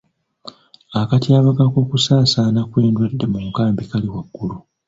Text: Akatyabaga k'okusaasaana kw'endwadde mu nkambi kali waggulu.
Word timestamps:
Akatyabaga 1.01 1.63
k'okusaasaana 1.71 2.61
kw'endwadde 2.69 3.25
mu 3.33 3.39
nkambi 3.47 3.83
kali 3.91 4.07
waggulu. 4.13 4.55